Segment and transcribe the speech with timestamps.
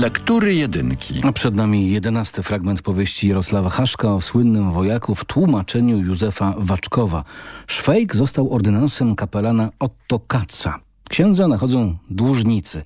[0.00, 1.14] Lektury jedynki.
[1.22, 7.24] A przed nami jedenasty fragment powieści Jarosława Haszka o słynnym wojaku w tłumaczeniu Józefa Waczkowa.
[7.66, 10.78] Szwejk został ordynansem kapelana Otto Katza.
[11.08, 12.82] Księdza nachodzą dłużnicy.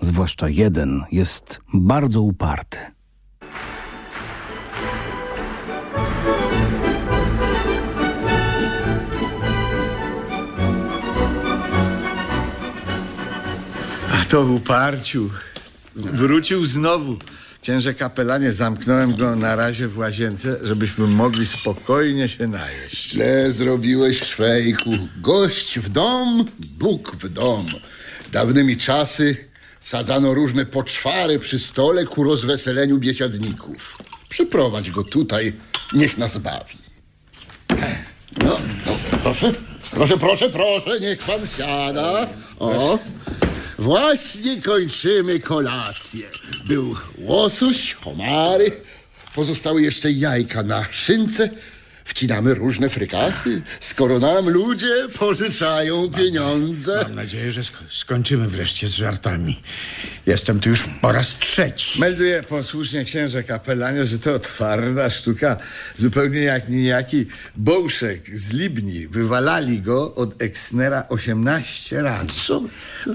[0.00, 2.78] Zwłaszcza jeden jest bardzo uparty.
[14.12, 15.30] A to uparciu.
[15.98, 17.16] Wrócił znowu.
[17.62, 23.10] Księże kapelanie, zamknąłem go na razie w łazience, żebyśmy mogli spokojnie się najeść.
[23.10, 24.90] Źle zrobiłeś, szwejku.
[25.20, 26.44] Gość w dom,
[26.78, 27.66] Bóg w dom.
[28.32, 29.36] Dawnymi czasy
[29.80, 33.98] sadzano różne poczwary przy stole ku rozweseleniu biesiadników.
[34.28, 35.52] Przyprowadź go tutaj,
[35.92, 36.78] niech nas bawi.
[38.44, 39.52] No, no, proszę,
[39.90, 42.26] proszę, proszę, proszę, niech pan siada.
[42.58, 42.98] O,
[43.78, 46.26] właśnie kończymy kolację.
[46.68, 48.72] Był łosoś, homary,
[49.34, 51.50] pozostały jeszcze jajka na szynce.
[52.08, 57.00] Wcinamy różne frykasy, skoro nam ludzie pożyczają pieniądze.
[57.02, 59.60] Mam nadzieję, że sk- skończymy wreszcie z żartami.
[60.26, 62.00] Jestem tu już po raz trzeci.
[62.00, 65.56] Melduje posłusznie księże kapelanie, że to twarda sztuka,
[65.98, 69.06] zupełnie jak niejaki Bołszek z Libni.
[69.08, 72.32] Wywalali go od Exnera 18 razy.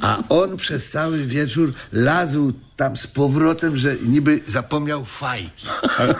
[0.02, 5.68] A on przez cały wieczór lazł tam z powrotem, że niby zapomniał fajki.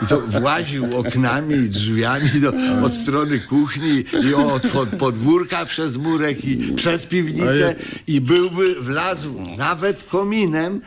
[0.02, 2.52] I to właził oknami i drzwiami do,
[2.86, 7.74] od strony kuchni i od, od podwórka przez murek i przez piwnicę
[8.06, 10.80] i byłby wlazł nawet kominem,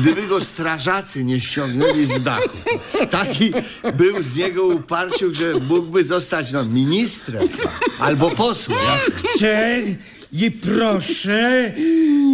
[0.00, 2.58] gdyby go strażacy nie ściągnęli z dachu.
[3.10, 3.52] Taki
[3.94, 7.48] był z niego uparciu, że mógłby zostać no, ministrem
[7.98, 8.78] albo posłem.
[9.14, 9.82] Chcę
[10.32, 11.72] i proszę,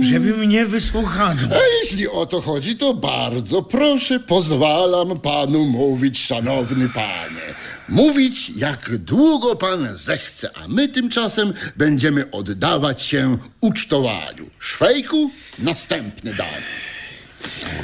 [0.03, 1.57] żeby mnie wysłuchano.
[1.57, 7.55] A jeśli o to chodzi, to bardzo proszę, pozwalam panu mówić, szanowny panie.
[7.89, 14.51] Mówić, jak długo pan zechce, a my tymczasem będziemy oddawać się ucztowaniu.
[14.59, 16.63] Szwejku, następny dan.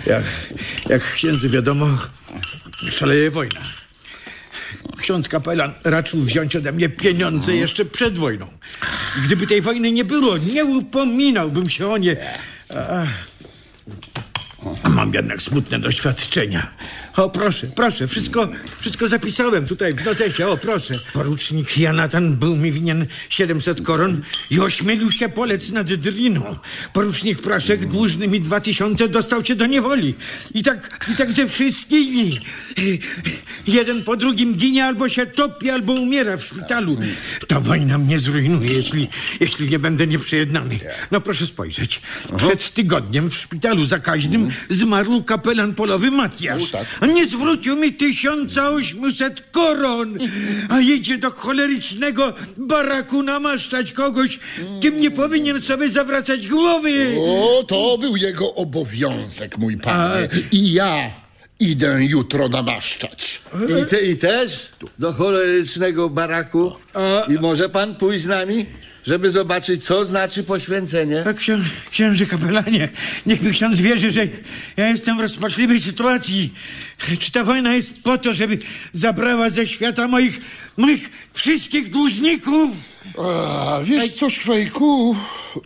[0.07, 0.23] Jak,
[0.89, 1.87] jak księdzu wiadomo,
[2.91, 3.61] szaleje wojna.
[4.99, 8.47] Ksiądz kapelan raczył wziąć ode mnie pieniądze jeszcze przed wojną.
[9.25, 12.17] Gdyby tej wojny nie było, nie upominałbym się o nie.
[14.83, 16.67] A mam jednak smutne doświadczenia.
[17.17, 18.49] O, proszę, proszę, wszystko,
[18.81, 20.95] wszystko zapisałem tutaj w notecie, o, proszę.
[21.13, 26.57] Porucznik Janatan był mi winien 700 koron i ośmielił się polec nad Driną.
[26.93, 30.15] Porucznik Praszek dłużny mi 2000 dostał cię do niewoli.
[30.55, 32.39] I tak, i tak ze wszystkimi.
[33.67, 36.97] Jeden po drugim ginie albo się topi, albo umiera w szpitalu.
[37.49, 39.09] Ta wojna mnie zrujnuje, jeśli,
[39.41, 40.79] jeśli nie będę nieprzyjednany.
[41.11, 42.01] No proszę spojrzeć.
[42.37, 46.63] Przed tygodniem w szpitalu zakaźnym zmarł kapelan polowy Matiasz.
[47.03, 50.19] A nie zwrócił mi 1800 koron,
[50.69, 54.39] a jedzie do cholerycznego baraku namaszczać kogoś,
[54.81, 57.17] kim nie powinien sobie zawracać głowy.
[57.21, 60.29] O, to był jego obowiązek, mój panie.
[60.53, 61.11] I ja
[61.61, 63.43] idę jutro namaszczać.
[63.83, 66.73] I, te, I też do cholerycznego baraku.
[67.29, 68.67] I może pan pójść z nami,
[69.07, 71.25] żeby zobaczyć, co znaczy poświęcenie?
[71.27, 71.59] A księ,
[71.91, 72.89] księży kapelanie,
[73.27, 74.29] niech mi ksiądz wierzy, że
[74.77, 76.55] ja jestem w rozpaczliwej sytuacji.
[77.19, 78.59] Czy ta wojna jest po to, żeby
[78.93, 80.41] zabrała ze świata moich,
[80.77, 82.71] moich wszystkich dłużników?
[83.19, 85.17] A, wiesz co, Szwejku?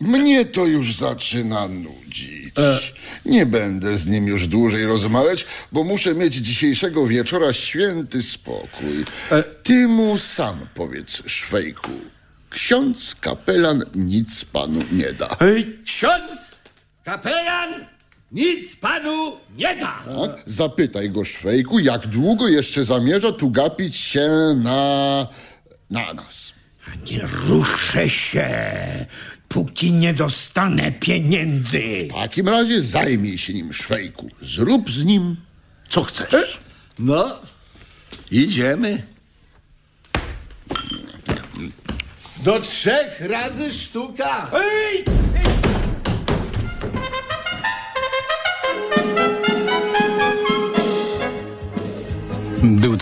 [0.00, 2.54] Mnie to już zaczyna nudzić.
[3.24, 9.04] Nie będę z nim już dłużej rozmawiać, bo muszę mieć dzisiejszego wieczora święty spokój.
[9.62, 11.90] Ty mu sam powiedz, Szwejku.
[12.50, 15.36] Ksiądz kapelan nic panu nie da.
[15.40, 16.54] Ej, Ksiądz,
[17.04, 17.86] kapelan,
[18.32, 20.02] nic panu nie da.
[20.04, 20.42] Tak?
[20.46, 25.26] Zapytaj go, Szwejku, jak długo jeszcze zamierza tu gapić się na...
[25.90, 26.54] na nas.
[27.10, 28.48] nie ruszę się,
[29.48, 32.08] póki nie dostanę pieniędzy.
[32.10, 34.28] W takim razie zajmij się nim, Szwejku.
[34.42, 35.36] Zrób z nim,
[35.88, 36.58] co chcesz.
[36.98, 37.40] No,
[38.30, 39.02] idziemy.
[42.46, 44.50] Do trzech razy sztuka.
[44.54, 45.15] Ej!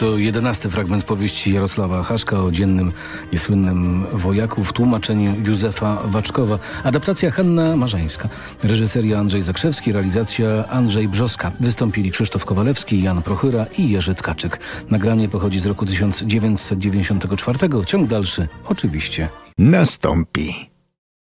[0.05, 2.93] To jedenasty fragment powieści Jarosława Haszka o dziennym
[3.33, 6.59] i słynnym wojaku w tłumaczeniu Józefa Waczkowa.
[6.85, 8.29] Adaptacja Hanna Marzańska,
[8.63, 11.53] reżyseria Andrzej Zakrzewski, realizacja Andrzej Brzoska.
[11.61, 14.61] Wystąpili Krzysztof Kowalewski, Jan Prochyra i Jerzy Tkaczyk.
[14.91, 17.59] Nagranie pochodzi z roku 1994.
[17.87, 19.29] Ciąg dalszy oczywiście
[19.59, 20.74] Nastąpi.